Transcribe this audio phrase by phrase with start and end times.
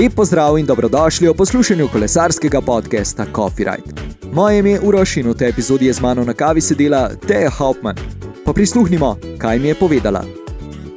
[0.00, 3.92] Lep pozdrav in dobrodošli v poslušanju kolesarskega podcasta Coffee Ride.
[4.32, 7.50] Moje ime je Uroš in v tej epizodi je z mano na kavi sedela Teja
[7.50, 7.96] Hauptmann.
[8.44, 10.24] Pa prisluhnimo, kaj mi je povedala.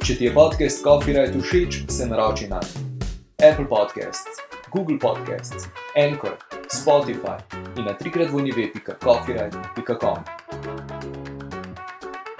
[0.00, 2.56] Če ti je podcast Coffee Ride všeč, se naroči na
[3.44, 4.40] Apple Podcasts,
[4.72, 6.40] Google Podcasts, Anchor,
[6.72, 7.36] Spotify
[7.76, 10.18] in na trikrat vojnive.coffeeride.com.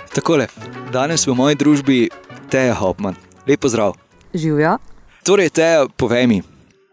[0.08, 0.48] Takole,
[0.88, 2.08] danes v moji družbi
[2.48, 3.14] Teja Hauptmann.
[3.44, 3.92] Lep pozdrav.
[4.32, 4.95] Živijo.
[5.26, 6.38] Torej, Teja, povej mi,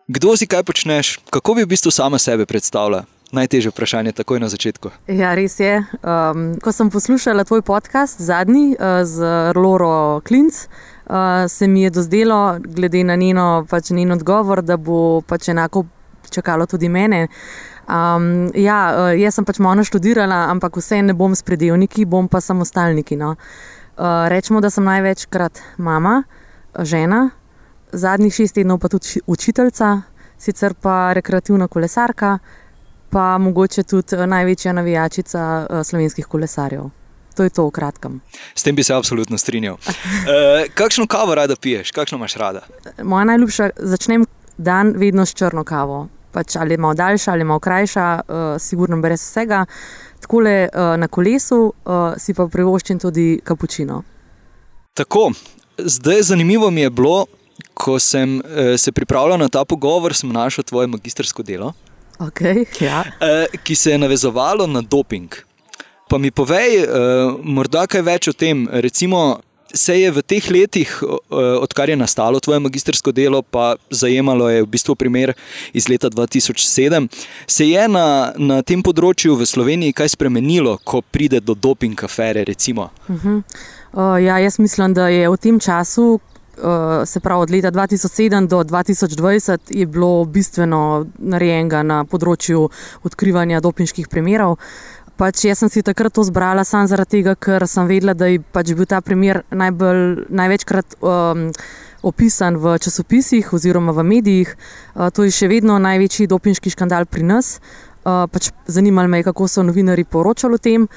[0.10, 3.06] kdo si kaj počneš, kako bi v bistvu sama sebe predstavljala?
[3.30, 4.90] Najtežje vprašanje, takoj na začetku.
[5.06, 5.86] Ja, res je.
[6.02, 9.22] Um, ko sem poslušala tvoj podcast, zadnji uh, z
[9.54, 15.22] Loro Klinc, uh, se mi je dozdelo, glede na njeno, pač njen odgovor, da bo
[15.22, 15.86] pač enako
[16.34, 17.28] čakalo tudi mene.
[17.86, 22.26] Um, ja, uh, jaz sem pač malo študirala, ampak vse ne bom s predeljniki, bom
[22.26, 23.14] pa samostalniki.
[23.14, 23.36] No.
[23.94, 26.24] Uh, rečemo, da sem največkrat mama,
[26.82, 27.28] žena,
[27.94, 30.02] zadnjih šest tednov pa tudi učiteljica,
[30.38, 32.38] sicer pa rekreativna kolesarka,
[33.10, 36.90] pa mogoče tudi eh, največja navijačica eh, slovenskih kolesarjev.
[37.36, 38.22] To je to v kratkem.
[38.56, 39.78] S tem bi se absolutno strinjal.
[40.30, 42.62] E, kakšno kavo rada piješ, kakšno imaš rada?
[43.04, 44.26] Moja najljubša, začnem
[44.58, 46.08] dan vedno s črno kavo.
[46.32, 49.66] Pač ali malo daljša ali malo krajša, uh, sigurno brez vsega.
[50.22, 54.04] Tako le uh, na kolesu uh, si pa privoščim tudi kapučino.
[54.94, 55.32] Tako,
[55.78, 57.26] zdaj zanimivo mi je bilo,
[57.74, 61.74] ko sem uh, se pripravljal na ta pogovor, sem našel tvoje magistrsko delo,
[62.20, 63.04] okay, ja.
[63.04, 65.36] uh, ki se je navezovalo na doping.
[66.10, 68.68] Pa mi povej, uh, morda kaj več o tem.
[68.70, 69.40] Recimo,
[69.74, 70.90] se je v teh letih,
[71.62, 75.34] odkar je nastalo tvoje magistrsko delo, pa zajemalo je v bistvu primer
[75.74, 77.10] iz leta 2007,
[77.48, 82.46] se je na, na tem področju v Sloveniji kaj spremenilo, ko pride do doping afere?
[82.46, 83.42] Uh -huh.
[83.94, 86.20] uh, ja, jaz mislim, da je v tem času,
[87.06, 92.68] se pravi od leta 2007 do 2020, je bilo bistveno narejenega na področju
[93.04, 94.60] odkrivanja dopinških primerov.
[95.14, 98.40] Pač jaz sem si takrat to zbrala samo zaradi tega, ker sem vedela, da je
[98.42, 101.52] pač bil ta primer najbolj, največkrat um,
[102.02, 104.56] opisan v časopisih oziroma v medijih.
[104.96, 107.60] Uh, to je še vedno največji dopinški škandal pri nas.
[108.04, 110.90] Uh, pač zanimalo me je, kako so novinari poročali o tem.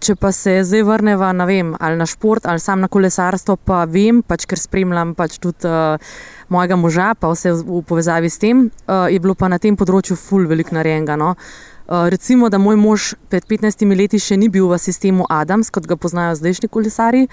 [0.00, 4.46] Če pa se zdaj vrnemo ali na šport ali sam na kolesarstvo, pa vem, pač,
[4.46, 6.00] ker spremljam pač tudi uh,
[6.48, 9.76] mojega moža, pa vse v, v povezavi s tem, uh, je bilo pa na tem
[9.76, 11.16] področju ful veliko narejenega.
[11.20, 11.34] No?
[11.36, 11.71] Uh,
[12.10, 15.96] recimo, da moj mož pred 15 leti še ni bil v sistemu Adams, kot ga
[16.00, 17.26] poznajo zdajšnji kolesari.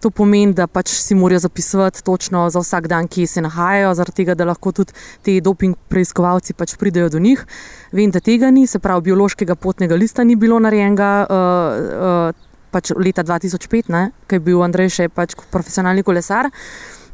[0.00, 4.16] To pomeni, da pač si morajo zapisovati točno za vsak dan, kje se nahajajo, zaradi
[4.22, 4.96] tega, da lahko tudi
[5.26, 7.44] ti doping preiskovalci pač pridejo do njih.
[7.92, 11.12] Vem, da tega ni, se pravi, biološkega potnega lista ni bilo narejenega.
[11.28, 11.86] Uh,
[12.32, 12.42] uh,
[12.76, 13.88] Pač leta 2005,
[14.28, 16.50] ko je bil Andrej še pač profesionalni kolesar,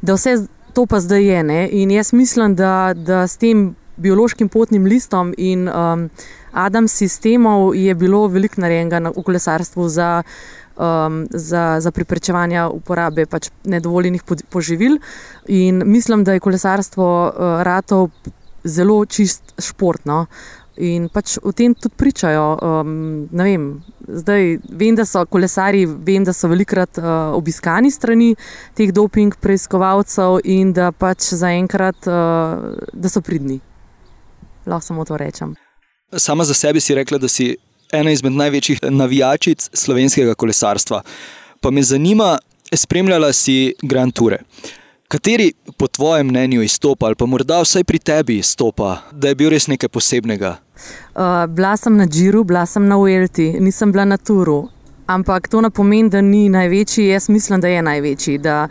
[0.03, 1.43] da vse to pa zdaj je.
[1.43, 1.61] Ne?
[1.71, 6.09] In jaz mislim, da, da s tem biološkim potnim listom in um,
[6.53, 10.23] Adam sistemov je bilo veliko narejenega v kolesarstvu za,
[10.77, 14.99] um, za, za preprečevanje uporabe pač nedovoljenih poživil.
[15.49, 18.09] In mislim, da je kolesarstvo uh, rato
[18.65, 20.27] zelo čist športno.
[20.77, 22.45] In pač o tem tudi pričajo.
[22.65, 22.93] Um,
[23.33, 28.33] vem, zdaj, vem, da so kolesari, vem, da so velikrat uh, obiskani strani
[28.77, 33.61] teh doping preiskovalcev in da pač zaenkrat uh, so pridni.
[34.67, 35.55] Lahko samo to rečem.
[36.17, 37.57] Sama za sebe si rekla, da si
[37.93, 41.03] ena izmed največjih navijačic slovenskega kolesarstva.
[41.61, 42.39] Pa me zanima,
[42.75, 44.37] spremljala si Grand Tour.
[45.09, 49.51] Kateri po tvojem mnenju izstopa, ali pa morda vsaj pri tebi izstopa, da je bil
[49.53, 50.57] res nekaj posebnega?
[51.15, 54.69] Uh, bila sem na Džiru, bila sem na Uelti, nisem bila na Turu.
[55.07, 58.39] Ampak to ne pomeni, da ni največji, jaz mislim, da je največji.
[58.39, 58.69] Da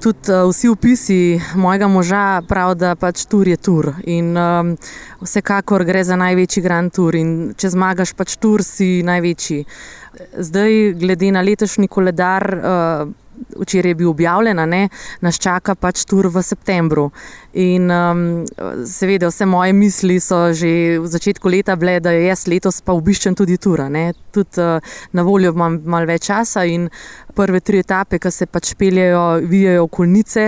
[0.00, 3.92] tudi uh, vsi opisi mojega moža pravijo, da pač tur je tur.
[4.04, 4.74] In um,
[5.20, 7.14] vsekakor gre za največji grand tour.
[7.14, 9.64] In če zmagaš, pač tur si največji.
[10.50, 12.48] Zdaj, glede na letošnji koledar.
[12.56, 13.12] Uh,
[13.56, 14.88] včeraj je bil objavljen, ne,
[15.20, 17.10] nas čaka pač tur v septembru.
[17.58, 18.22] In um,
[18.86, 23.34] seveda, vse moje misli so že v začetku leta bile, da jaz letos pa obiščem
[23.34, 23.88] tudi tura.
[24.30, 24.78] Tudi uh,
[25.12, 26.88] na voljo imam malo več časa in
[27.34, 30.46] prve tri etape, ki se pač peljejo, vijajo okolnice,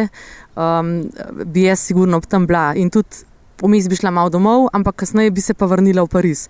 [0.57, 0.97] um,
[1.45, 2.73] bi jaz sigurno tam bila.
[2.77, 3.27] In tudi
[3.63, 6.49] vmes bi šla malo domov, ampak kasneje bi se pa vrnila v Pariz.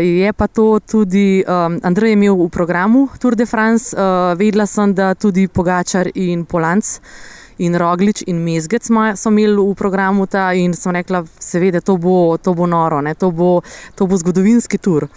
[0.00, 3.96] Je pa to tudi um, Andrej imel v programu Tour de France.
[3.96, 6.84] Uh, vedela sem, da tudi Pogačar in Polanc
[7.56, 8.82] in Roglič in Mezgec
[9.14, 13.30] so imeli v programu ta in sem rekla, seveda, to bo, to bo noro, to
[13.30, 13.62] bo,
[13.94, 15.08] to bo zgodovinski tur.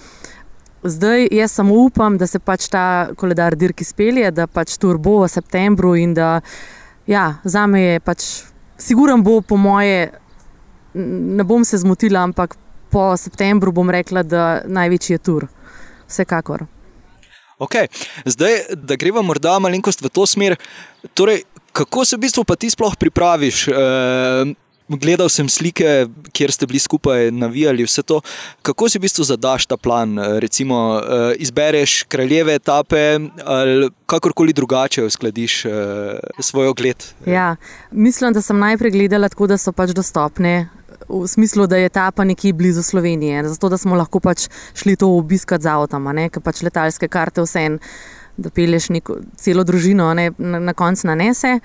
[0.84, 5.24] Zdaj jaz samo upam, da se pač ta koledar dirki spelje, da pač tur bo
[5.24, 6.42] v septembru in da
[7.08, 8.24] ja, za me je pač,
[8.78, 10.12] siguren bo po moje
[10.98, 12.56] ne bom se zmotila, ampak
[12.92, 15.48] po septembru bom rekla, da največji je tur.
[16.08, 16.66] Vsekakor.
[17.60, 17.90] Okay.
[18.26, 20.56] Zdaj, da greva morda malenkost v to smer.
[21.18, 21.42] Torej,
[21.74, 23.68] kako se v bistvu pa ti sploh pripraviš?
[23.68, 24.56] E,
[24.88, 28.22] Gledal sem slike, kjer ste bili skupaj, navijali vse to.
[28.64, 30.16] Kako si v bistvu zadaš ta plan?
[30.40, 35.72] Recimo, eh, izbereš kraljeve etape ali kakorkoli drugače uskladiš eh,
[36.40, 37.04] svoj ogled?
[37.26, 37.56] Ja,
[37.92, 40.70] mislim, da sem najprej gledala tako, da so pač dostopne.
[41.08, 44.96] V smislu, da je ta pa nekje blizu Slovenije, zato da smo lahko pač šli
[44.96, 47.78] to obiskati z avtom, ker pač letalske karte vse en,
[48.38, 51.60] da peleš neko celo družino, ne, na, na koncu nanese.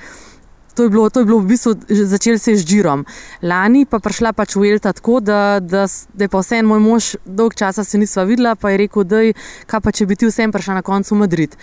[0.75, 3.05] To je bilo, to je bilo v bistvu začelo se z Džirom.
[3.43, 5.85] Lani pa prišla pač v Elta tako, da, da,
[6.15, 9.05] da je pa vse en moj mož, dolg časa se nisva videla, pa je rekel,
[9.05, 9.35] da je,
[9.69, 11.59] kaj pa če bi ti vsem prišla na koncu v Madrid.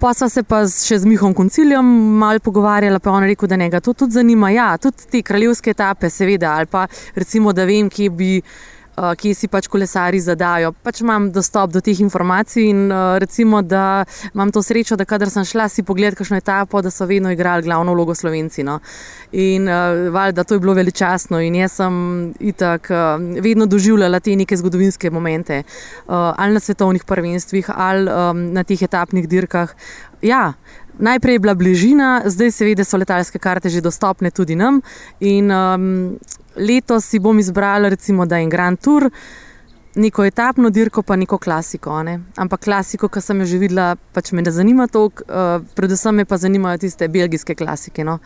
[0.00, 1.84] Pa sva se pa še z Mihom Koncilijem
[2.16, 4.48] malo pogovarjala, pa je on rekel, da njega to tudi zanima.
[4.50, 8.30] Ja, tudi te kraljevske etape, seveda, ali pa recimo, da vem, kje bi.
[9.00, 10.74] Eh, kje si pač kolesari zadajo.
[10.84, 14.04] Pač imam dostop do teh informacij in uh, recimo, da
[14.34, 17.64] imam to srečo, da kadar sem šla si pogled kakšno etapo, da so vedno igrali
[17.64, 18.64] glavno vlogo Slovenci.
[18.66, 18.80] No.
[19.32, 21.94] In uh, valjda to je bilo veličastno in jaz sem
[22.40, 28.44] itak uh, vedno doživljala te neke zgodovinske momente, uh, ali na svetovnih prvenstvih, ali um,
[28.52, 29.72] na teh etapnih dirkah.
[30.20, 30.52] Ja,
[30.98, 34.82] najprej je bila bližina, zdaj seveda so letalske karte že dostopne tudi nam.
[35.20, 36.18] In, um,
[36.60, 39.10] letos si bom izbrala, recimo, da je Grand Tour,
[39.94, 42.02] neko etapno dirko, pa neko klasiko.
[42.02, 42.20] Ne?
[42.36, 46.24] Ampak klasiko, ki sem jo že videla, pač me ne zanima toliko, uh, predvsem me
[46.24, 48.04] pa zanimajo tiste belgijske klasike.
[48.06, 48.18] No?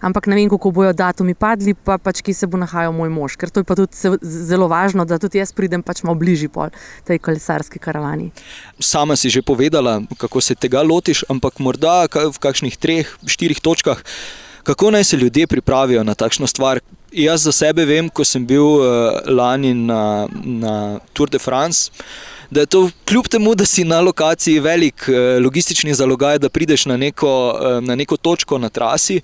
[0.00, 3.34] Ampak ne vem, kako bojo datumi padli, pa pač kje se bo nahajal moj mož,
[3.40, 6.70] ker to je pa tudi zelo važno, da tudi jaz pridem pač malo bližje pol
[7.08, 8.30] tej kolesarski karavani.
[8.78, 13.98] Sama si že povedala, kako se tega lotiš, ampak morda v kakšnih treh, štirih točkah
[14.68, 16.80] kako naj se ljudje pripravijo na takšno stvar.
[17.12, 20.74] Jaz za sebe vem, ko sem bil uh, lani na, na
[21.12, 21.90] Tour de France.
[22.50, 26.86] Da je to kljub temu, da si na lokaciji velik eh, logistični zalogaj, da prideš
[26.86, 27.28] na neko,
[27.60, 29.20] eh, na neko točko na trasi,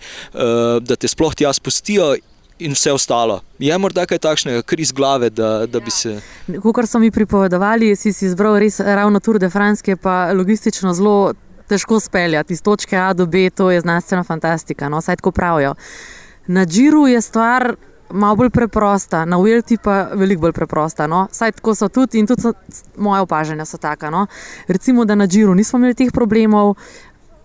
[0.81, 2.14] da te sploh tja spustijo.
[2.58, 3.40] In vse ostalo.
[3.58, 6.20] Je morda kaj takšnega, kar iz glave, da, da bi se.
[6.62, 10.32] Kot so mi pripovedovali, si, si izbral res ravno Tour de France, ki je pa
[10.32, 11.32] logistično zelo
[11.69, 15.75] težko speljati iz točke A do B, to je znanstvena fantastika, no, saj tako pravijo.
[16.46, 17.75] Na Džiru je stvar
[18.11, 21.06] malo bolj preprosta, na Uelti pa veliko bolj preprosta.
[21.06, 21.26] No.
[21.32, 22.52] Saj tako so tudi in tudi so,
[22.96, 24.11] moje opažanja so taka.
[24.11, 24.26] No.
[24.69, 26.75] Recimo, da na Džiru nismo imeli teh problemov,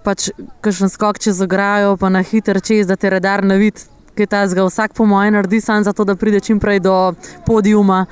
[0.03, 0.29] pač
[0.61, 3.87] kakšen skok čez ograjo, pa na hiter čez, da te redar ne vidi.
[4.29, 7.13] Ta zga vsak po mojem naredi, samo zato, da pride čim prej do
[7.45, 8.05] podiuma.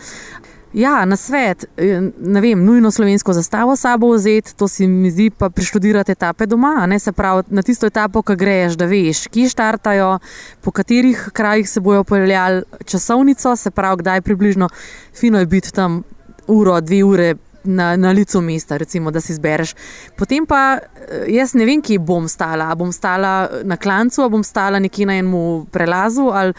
[0.77, 5.29] Ja, na svet, eh, ne vem, nujno slovensko zastavo sabo vzeti, to se mi zdi,
[5.29, 6.85] pa preštudirati etape doma.
[6.85, 10.19] Ne, se pravi, na tisto etapo, ki greš, da veš, kje štartajo,
[10.61, 14.69] po katerih krajih se bojo peljali časovnico, se pravi, kdaj približno
[15.15, 16.03] fino je biti tam
[16.47, 17.35] uro, dve ure.
[17.63, 19.73] Na, na licu mesta, recimo, da si izbereš.
[20.15, 22.69] Potem pa eh, jaz ne vem, kje bom stala.
[22.69, 26.53] Ali bom stala na klancu, ali bom stala nekje na enem prelazu, ali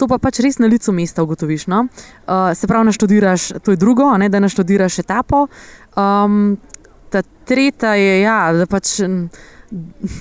[0.00, 1.66] To pa pač res na licu mesta ugotoviš.
[1.70, 1.84] No?
[1.84, 5.46] Uh, se pravi, naštudiraš, to je drugo, ne, da naštudiraš etapo.
[5.96, 6.56] Um,
[7.12, 8.96] ta tretja je, ja, da, pač,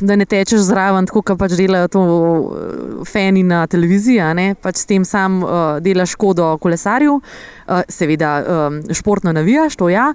[0.01, 4.89] da ne tečeš zraven, tako kot pač delajo to uh, fani na televiziji, pač s
[4.89, 10.11] tem sam uh, delaš škodo kolesarju, uh, seveda um, športno navijaš, to ja.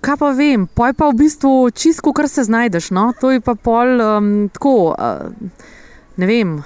[0.00, 2.88] Kaj pa vem, poj pa v bistvu čisto, kar se znajdeš.
[2.96, 3.10] No?
[3.20, 4.96] To je pa pol um, tako.
[4.96, 5.76] Uh,
[6.20, 6.64] ne vem, uh,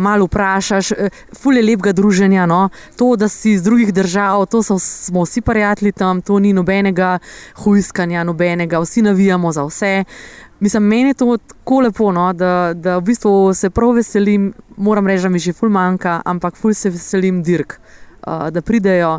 [0.00, 2.46] malo vprašaš, uh, fulje lepega druženja.
[2.46, 2.68] No?
[2.96, 7.18] To, da si iz drugih držav, to so, smo vsi prijatelji tam, to ni nobenega
[7.64, 10.04] hujskanja, nobenega, vsi navijamo za vse.
[10.60, 12.32] Mislim, meni je to tako lepo, no?
[12.32, 16.56] da, da v bistvu se prav veselim, moram reči, da mi že ful manjka, ampak
[16.56, 17.76] ful se veselim dirk,
[18.26, 19.18] uh, da pridejo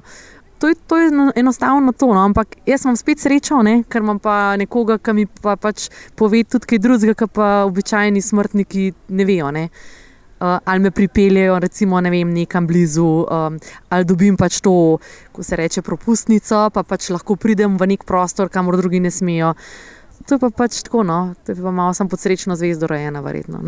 [0.60, 2.08] to je, to je enostavno to.
[2.14, 2.24] No?
[2.26, 3.84] Ampak jaz imam spet srečo, ne?
[3.90, 8.22] ker imam pa nekoga, ki mi pa pač pove tudi kaj drugega, kar pa običajni
[8.22, 9.52] smrtniki ne vejo.
[9.52, 9.68] Ne?
[10.36, 13.60] Uh, ali me pripeljejo, recimo, ne vem, nekam blizu, um,
[13.90, 14.98] ali dobim pač to,
[15.32, 19.54] ko se reče, propustnico, pa pač lahko pridem v nek prostor, kamor drugi ne smejo.
[20.28, 23.24] To je pa pač tako, no, to je pa malo sem pod srečno zvezdo rojena,
[23.24, 23.64] verjetno.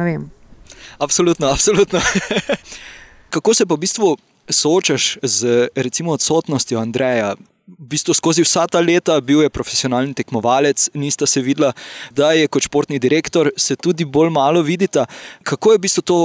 [0.99, 2.01] Absolutno, absolutno.
[3.33, 4.17] Kako se pa v bistvu
[4.49, 7.35] soočaš z recimo odsotnostjo Andreja.
[7.67, 11.73] V bistvu skozi vsa ta leta bil je profesionalni tekmovalec, nista se videla,
[12.15, 15.03] da je kot športni direktor, se tudi bolj malo vidita.
[15.43, 16.17] Kako je v bistvu to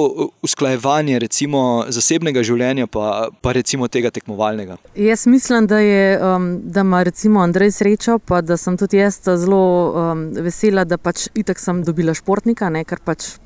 [0.42, 4.78] usklajevanje recimo, zasebnega življenja, pa, pa recimo tega tekmovalnega?
[4.94, 9.18] Jaz mislim, da, je, um, da ima recimo Andrej srečo, pa da sem tudi jaz
[9.26, 13.41] zelo um, vesela, da pač itak sem dobila športnika, ne, ker pač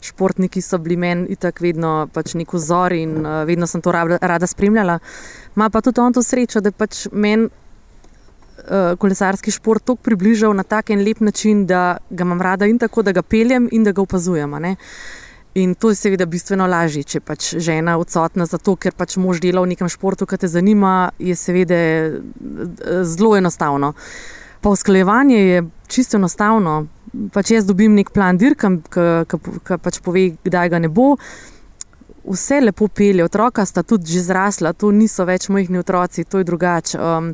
[0.00, 4.18] športniki so bili meni itak vedno pač nek vzor in uh, vedno sem to rada,
[4.22, 4.98] rada spremljala.
[5.54, 10.62] Ma pa tudi on to srečo, da pač meni uh, kolesarski šport tako približal na
[10.62, 13.92] tak en lep način, da ga imam rada in tako, da ga peljem in da
[13.92, 14.54] ga opazujem.
[15.54, 19.64] In to je seveda bistveno lažje, če pač žena odsotna zato, ker pač mož dela
[19.64, 22.12] v nekem športu, ki te zanima, je seveda eh,
[23.02, 23.94] zelo enostavno.
[24.60, 26.86] Pa usklajevanje je čisto enostavno.
[27.32, 31.14] Pač jaz dobim nek plan dirkam, ki pač pove, kdaj ga ne bo.
[32.28, 36.48] Vse lepo pelje, otroka sta tudi že zrasla, to niso več mojih otroci, to je
[36.48, 37.00] drugače.
[37.00, 37.32] Um,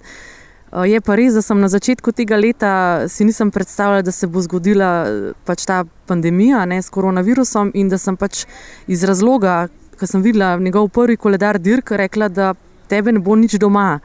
[0.75, 4.27] Eh, je pa res, da sem na začetku tega leta si nisem predstavljala, da se
[4.27, 8.43] bo zgodila eh, pač ta pandemija ne, s koronavirusom in da sem pač
[8.91, 9.69] iz razloga,
[10.01, 12.55] ker sem videla njegov prvi koledar dirk, rekla, da
[12.91, 14.01] tebe ne bo nič doma.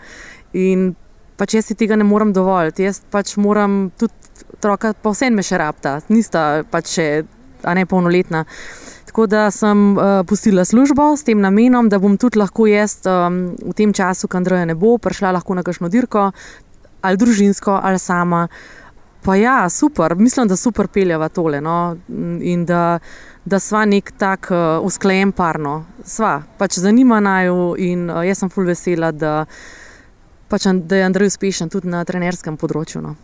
[0.53, 0.93] In
[1.41, 4.13] pač jaz si tega ne morem dovoliti, jaz pač moram tudi
[4.59, 7.09] otroka, pa vse me še rabta, nista pač še,
[7.63, 8.45] a ne polnoletna.
[9.09, 13.55] Tako da sem uh, pustila službo s tem namenom, da bom tudi lahko jaz um,
[13.57, 16.29] v tem času, ko Andreja ne bo, prišla lahko na kakšno dirko,
[17.01, 18.45] ali družinsko, ali sama.
[19.25, 21.59] Pa ja, super, mislim, da super peljeva tole.
[21.61, 21.97] No?
[22.45, 22.99] In da,
[23.45, 25.81] da sva nek tak uh, usklajen parno.
[26.05, 29.41] Sva, pač zanima naju in uh, jaz sem full vesela, da,
[30.53, 33.01] pač, da je Andrej uspešen tudi na trenerskem področju.
[33.03, 33.17] No?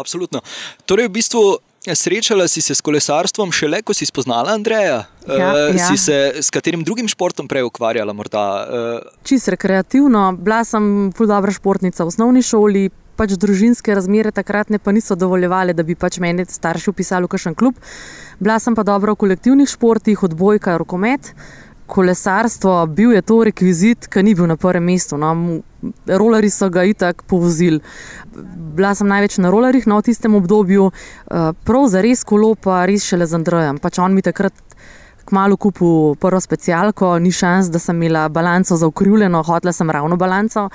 [0.00, 0.40] Absolutno.
[0.88, 1.42] Torej, v bistvu
[1.80, 5.06] Srečala si se s kolesarstvom šele, ko si spoznala Andreja?
[5.24, 5.86] Ja, uh, ja.
[5.88, 8.12] Si se s katerim drugim športom prej ukvarjala?
[8.12, 9.00] Uh...
[9.24, 10.36] Čist rekreativno.
[10.36, 12.90] Bila sem zelo dobra športnica v osnovni šoli.
[13.16, 17.32] Pač družinske razmere takrat ne pa niso dovoljevale, da bi pač meni starši upisali v
[17.32, 17.80] kakšen klub.
[18.40, 21.32] Bila sem pa dobra v kolektivnih športih, odbojka, rokomet
[21.90, 25.18] kolesarstvo, bil je to rekvizit, ki ni bil na prvem mestu.
[25.18, 25.34] No.
[26.06, 27.80] Rolari so ga itak povozili.
[28.76, 32.84] Bila sem največ na rolerjih no, v tistem obdobju, eh, prav za res kolo, pa
[32.86, 33.80] res šele z Androjem.
[33.82, 34.54] Pač on mi takrat
[35.30, 40.68] kmalo kupil prvo specialko, ni šans, da sem imela balanco zaukrivljeno, hotela sem ravno balanco.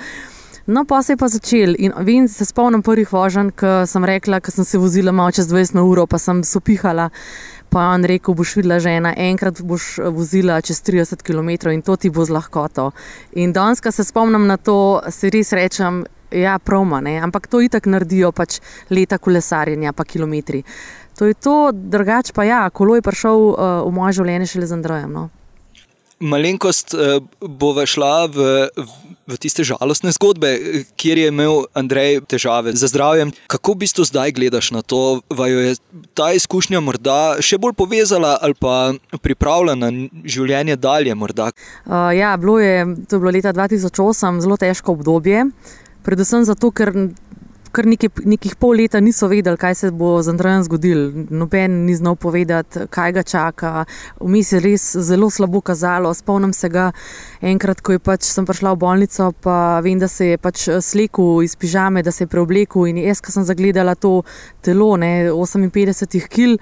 [0.66, 4.40] No, pa se je pa začel in vem, se spomnim prvih vožen, ki sem rekla,
[4.42, 7.10] ker sem se vozila malo čez 20 ur, pa sem sopihala.
[7.70, 11.82] Pa je on rekel, boš videla žena, enkrat boš eh, vozila čez 30 km in
[11.82, 12.90] to ti bo z lahkoto.
[13.34, 17.18] In danes, ko se spomnim na to, si res rečem, ja, proma, ne?
[17.22, 20.62] ampak to itak naredijo pač leta kolesarjenja, pa kilometri.
[21.18, 23.58] To je to, drugače pa ja, kolo je prišel uh,
[23.88, 25.12] v moje življenje šele z Androjem.
[25.12, 25.28] No?
[26.20, 32.72] Malenkost uh, bo šla v, v v tiste žalostne zgodbe, kjer je imel Andrej težave
[32.78, 33.32] z zdravjem.
[33.50, 35.20] Kako v bistvu zdaj gledaš na to?
[35.30, 35.72] Vajo je
[36.14, 41.14] ta izkušnja morda še bolj povezala ali pa pripravljena na življenje dalje?
[41.16, 45.46] Uh, ja, bilo je, to je bilo leta 2008 zelo težko obdobje.
[46.06, 46.92] Predvsem zato, ker
[47.72, 51.24] kar nekaj, nekih pol leta niso vedeli, kaj se bo z Andrejem zgodilo.
[51.30, 53.72] Noben ni znal povedati, kaj ga čaka.
[54.20, 56.14] Vmes je res zelo slabo kazalo.
[56.14, 56.90] Spomnim se ga
[57.40, 61.56] enkrat, ko pač sem prišla v bolnico, pa vem, da se je pač slekel iz
[61.56, 64.20] pižame, da se je preoblekel in jaz, ki sem zagledala to
[64.62, 66.60] telo, ne 58 kg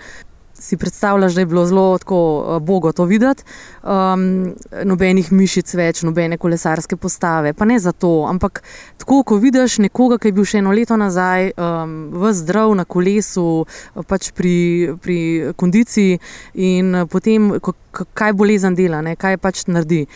[0.55, 3.45] si predstavljaš, da je bilo zelo tako eh, bogo to videti.
[3.83, 8.63] Um, nobenih mišic več, nobene kolesarske postave, pa ne zato, ampak
[8.99, 12.85] tako, ko vidiš nekoga, ki je bil še eno leto nazaj, um, v zdrav na
[12.85, 13.67] kolesu,
[14.09, 15.19] pač pri, pri
[15.57, 16.21] kondiciji
[16.55, 17.53] in potem,
[17.93, 20.07] kaj bolezen dela, ne, kaj pač naredi.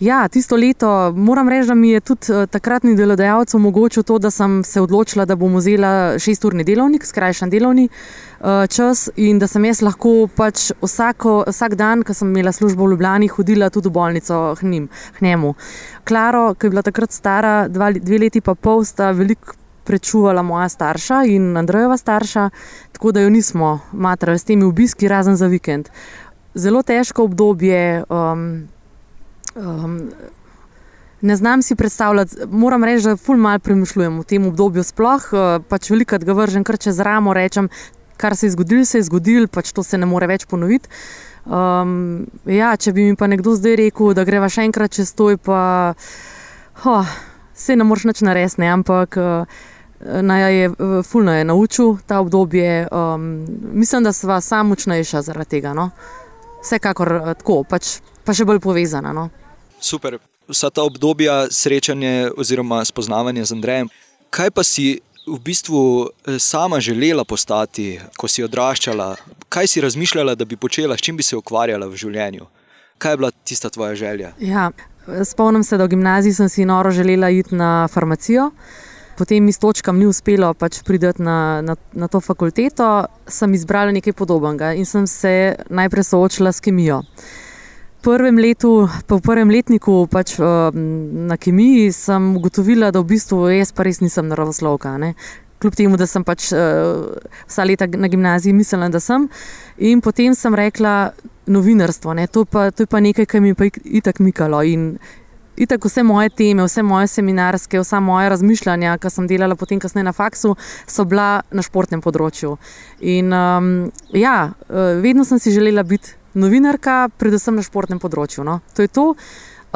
[0.00, 4.30] Ja, tisto leto moram reči, da mi je tudi uh, takratni delodajalec omogočil to, da
[4.30, 9.64] sem se odločila, da bom vzela šesturni delovnik, skrajšan delovni uh, čas in da sem
[9.64, 13.94] jaz lahko pač vsako, vsak dan, ko sem imela službo v Ljubljani, hodila tudi v
[13.96, 15.54] bolnico k, njim, k njemu.
[16.04, 19.56] Klaro, ki je bila takrat stara, dva, dve leti pa pol, sta veliko.
[19.86, 22.48] Prečuvala moja starša in Andrejeva starša,
[22.92, 25.88] tako da jo nismo matrali s temi obiski, razen za vikend.
[26.58, 28.66] Zelo težko obdobje, um,
[29.56, 30.10] Um,
[31.20, 34.84] ne znam si predstavljati, moram reči, da ful mal premišljujem v tem obdobju.
[34.84, 37.68] Sploh uh, pač veliko ga vržem kar čez ramo, rečem,
[38.16, 40.88] kar se je zgodilo, se je zgodilo, pač to se ne more več ponoviti.
[41.46, 45.30] Um, ja, če bi mi pa nekdo zdaj rekel, da greva še enkrat čez to,
[45.38, 45.94] pa
[46.84, 47.16] oh,
[47.54, 49.16] se ne moreš nič narediti, ampak.
[49.16, 50.70] Uh, Naj je
[51.08, 52.88] fulno je naučil ta obdobje.
[52.92, 55.72] Um, mislim, da sva samo močnejša zaradi tega.
[55.72, 55.88] No?
[56.60, 57.94] Vsekakor tako, pač,
[58.24, 59.14] pa še bolj povezana.
[59.16, 59.30] No?
[59.80, 60.18] Super.
[60.48, 63.88] Vsa ta obdobja srečanja oziroma spoznavanja z Andrejem.
[64.30, 69.16] Kaj pa si v bistvu eh, sama želela postati, ko si odraščala?
[69.48, 72.46] Kaj si razmišljala, da bi počela, s čim bi se ukvarjala v življenju?
[72.98, 74.32] Kaj je bila tista tvoja želja?
[74.40, 74.70] Ja,
[75.24, 78.50] spomnim se, da v gimnaziji sem si noro želela iti na farmacijo.
[79.16, 83.92] potem mi s točkami ni uspelo pač priti na, na, na to fakulteto, sem izbrala
[83.96, 87.02] nekaj podobnega in sem se najprej soočila s kemijo.
[88.06, 93.82] Prvem letu, po prvem letniku pač, na kemiji sem ugotovila, da v bistvu jaz pa
[93.82, 94.92] res nisem naravoslovka.
[95.02, 95.16] Ne?
[95.58, 99.24] Kljub temu, da sem pač vsa leta na gimnaziji mislila, da sem.
[99.82, 100.92] In potem sem rekla
[101.50, 102.14] novinarstvo.
[102.30, 104.62] To, pa, to je pa nekaj, kar mi je itak mikalo.
[104.62, 104.92] In
[105.56, 110.04] Itak vse moje teme, vse moje seminarske, vsa moja razmišljanja, ki sem delala potem kasneje
[110.04, 110.52] na faksu,
[110.84, 112.58] so bila na športnem področju.
[113.00, 113.70] In um,
[114.12, 118.44] ja, eh, vedno sem si želela biti novinarka, predvsem na športnem področju.
[118.46, 118.60] No.
[118.76, 119.06] To je to.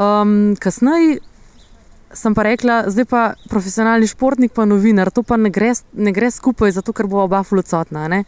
[0.01, 1.21] Um, kasneje
[2.13, 6.31] sem pa rekla, zdaj pa profesionalni športnik, pa novinar, to pa ne gre, ne gre
[6.31, 8.09] skupaj, zato ker bo oba flucotna.
[8.11, 8.25] Ne.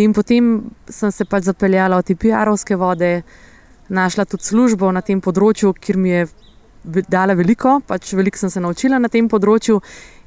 [0.00, 3.20] In potem sem se pač zapeljala v te PR-ovske vode,
[3.92, 6.22] našla tudi službo na tem področju, kjer mi je
[7.12, 9.82] dala veliko, pač veliko sem se naučila na tem področju,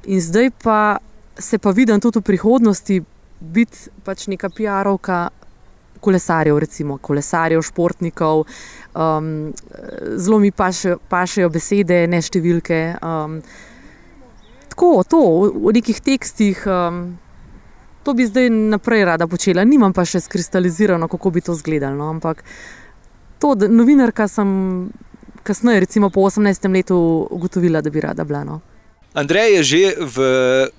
[0.06, 0.78] in zdaj pa
[1.36, 3.02] se pa vidim tudi v prihodnosti
[3.40, 5.18] biti pač neka PR-ovka
[6.06, 8.46] kolesarjev, recimo kolesarjev, športnikov.
[8.94, 9.52] Um,
[10.16, 12.80] zelo mi pašejo, pašejo besede, ne številke.
[13.02, 13.40] Um,
[14.70, 16.66] tako, to v nekih tekstih.
[16.70, 17.06] Um,
[18.06, 21.96] To bi zdaj naprej rada počela, nimam pa še skristalizirano, kako bi to izgledalo.
[21.98, 22.12] No?
[22.14, 22.44] Ampak
[23.42, 24.52] to, novinarka sem
[25.42, 26.96] kasneje, recimo po 18 letu,
[27.30, 28.44] ugotovila, da bi rada bila.
[28.46, 28.60] No.
[29.14, 30.16] Andrej je že v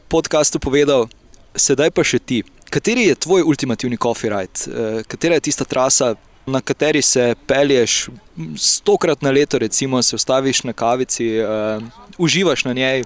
[0.08, 1.10] podkastu povedal,
[1.52, 2.44] sedaj pa še ti.
[2.70, 6.16] Kateri je tvoj ultimativni coffee ride, eh, katera je tista trasa,
[6.48, 8.10] na kateri se pelješ
[8.58, 11.84] stokrat na leto, recimo se ustaviš na kavici, uh,
[12.18, 13.02] uživaš na njej.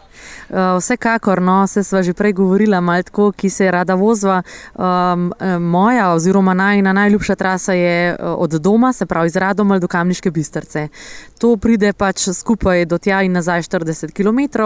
[0.50, 4.42] Uh, vsekakor, no, se sva že prej govorila, malo tako, ki se rada vozva.
[4.76, 10.32] Um, moja, oziroma najna najljubša trasa je od doma, se pravi iz Radoma do Kamniške
[10.32, 10.88] bistrce.
[11.40, 14.62] To pride pač skupaj do tja in nazaj 40 km.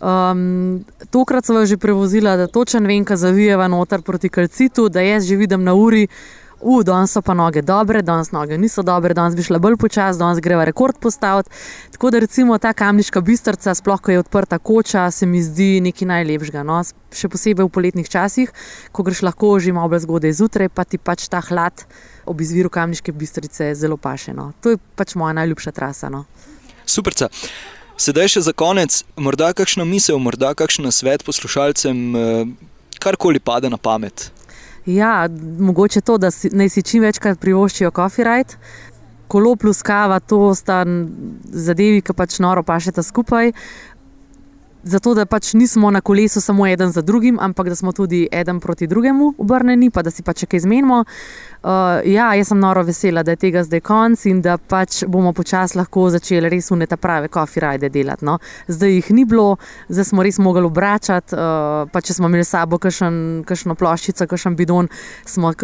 [0.00, 5.28] Um, tokrat sva že prevozila, da točen vem, kaj zavijeva noter proti Kalcitu, da jaz
[5.28, 6.08] že vidim na uri
[6.64, 10.18] uh, danes so pa noge dobre, danes noge niso dobre, danes bi šla bolj počasi,
[10.18, 11.52] danes greva rekord postaviti.
[11.92, 16.08] Tako da recimo ta kamniška bistrca, sploh ko je odprta koča, se mi zdi nekaj
[16.08, 16.64] najlepšega.
[16.66, 16.80] No?
[17.14, 18.50] Še posebej v poletnih časih,
[18.92, 21.86] ko greš lahko že malo zgodaj zjutraj, pa ti pač ta hlad
[22.26, 24.52] ob izviru kamniške bistrice zelo pašeno.
[24.64, 26.10] To je pač moja najljubša trasa.
[26.10, 26.24] No?
[26.86, 27.14] Super.
[27.94, 32.46] Sedaj še za konec, morda kakšna misel, morda kakšen svet poslušalcem, eh,
[32.98, 34.33] karkoli pade na pamet.
[34.86, 38.58] Ja, mogoče to, da si, naj si čim večkrat privoščijo ride.
[39.28, 40.84] Kolo plus kava, to sta
[41.44, 43.52] zadevi, ki pač noro pašeta skupaj
[44.84, 48.60] zato da pač nismo na kolesu samo eden za drugim, ampak da smo tudi eden
[48.60, 51.04] proti drugemu obrnjeni, pa da si pač kaj izmenimo.
[51.64, 51.70] Uh,
[52.04, 55.78] ja, jaz sem noro vesela, da je tega zdaj konc in da pač bomo počasi
[55.78, 58.24] lahko začeli res unete prave coffee ride delati.
[58.28, 58.36] No.
[58.68, 59.56] Zdaj jih ni bilo,
[59.88, 61.32] zdaj smo res mogli obračati.
[61.32, 64.90] Uh, pa če smo imeli sabo kakšno ploščico, kakšen bidon,
[65.24, 65.54] smo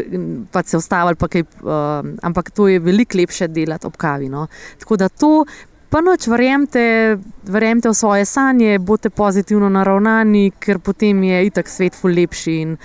[0.53, 1.21] pač se ustavili.
[1.21, 4.33] Pa kaj, uh, ampak to je veliko lepše delati ob kavi.
[4.33, 4.47] No.
[4.81, 5.45] Tako da to
[5.91, 11.99] Pa noč, verjemite, verjemite v svoje sanje, bodite pozitivno naravnani, ker potem je itak svet
[11.99, 12.77] ful lepši in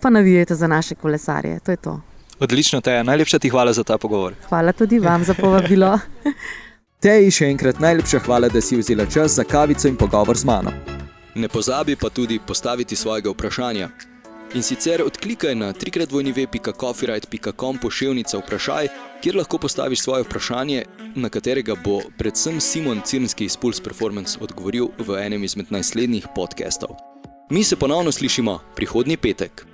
[0.00, 1.58] pa navijete za naše kolesarje.
[1.60, 2.00] To je to.
[2.40, 3.04] Odlično, te je.
[3.04, 4.34] Najlepša ti hvala za ta pogovor.
[4.48, 5.98] Hvala tudi vam za povabilo.
[7.04, 10.72] Tej še enkrat najlepša hvala, da si vzela čas za kavico in pogovor z mano.
[11.34, 13.88] Ne pozabi pa tudi postaviti svojega vprašanja.
[14.54, 18.88] In sicer odklikaj na trikratvojnive.coffeeright.com pošiljnica vprašaj,
[19.22, 20.84] kjer lahko postaviš svoje vprašanje,
[21.14, 26.90] na katerega bo predvsem Simon Cirnski iz Pulse Performance odgovoril v enem izmed naslednjih podcastov.
[27.50, 29.69] Mi se ponovno slišimo prihodnji petek.